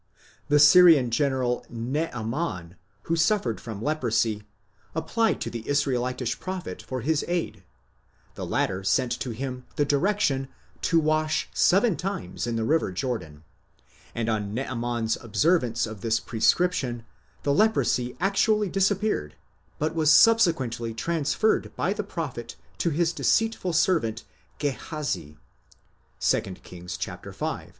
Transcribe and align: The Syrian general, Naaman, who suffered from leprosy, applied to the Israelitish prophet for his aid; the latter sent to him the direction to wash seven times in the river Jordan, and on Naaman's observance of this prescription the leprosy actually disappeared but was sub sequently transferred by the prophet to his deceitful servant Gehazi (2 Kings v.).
The 0.47 0.57
Syrian 0.57 1.11
general, 1.11 1.63
Naaman, 1.69 2.75
who 3.03 3.15
suffered 3.15 3.61
from 3.61 3.83
leprosy, 3.83 4.41
applied 4.95 5.39
to 5.41 5.51
the 5.51 5.61
Israelitish 5.69 6.39
prophet 6.39 6.81
for 6.81 7.01
his 7.01 7.23
aid; 7.27 7.63
the 8.33 8.43
latter 8.43 8.83
sent 8.83 9.11
to 9.19 9.29
him 9.29 9.63
the 9.75 9.85
direction 9.85 10.47
to 10.89 10.99
wash 10.99 11.49
seven 11.53 11.95
times 11.97 12.47
in 12.47 12.55
the 12.55 12.63
river 12.63 12.91
Jordan, 12.91 13.43
and 14.15 14.27
on 14.27 14.55
Naaman's 14.55 15.17
observance 15.17 15.85
of 15.85 16.01
this 16.01 16.19
prescription 16.19 17.05
the 17.43 17.53
leprosy 17.53 18.17
actually 18.19 18.69
disappeared 18.69 19.35
but 19.77 19.93
was 19.93 20.09
sub 20.11 20.39
sequently 20.39 20.97
transferred 20.97 21.75
by 21.75 21.93
the 21.93 22.03
prophet 22.03 22.55
to 22.79 22.89
his 22.89 23.13
deceitful 23.13 23.71
servant 23.73 24.23
Gehazi 24.57 25.37
(2 26.19 26.41
Kings 26.41 26.97
v.). 26.97 27.69